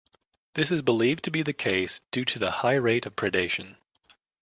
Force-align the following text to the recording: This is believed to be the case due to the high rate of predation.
This 0.55 0.71
is 0.71 0.81
believed 0.81 1.23
to 1.25 1.29
be 1.29 1.43
the 1.43 1.53
case 1.53 2.01
due 2.09 2.25
to 2.25 2.39
the 2.39 2.49
high 2.49 2.73
rate 2.73 3.05
of 3.05 3.15
predation. 3.15 3.75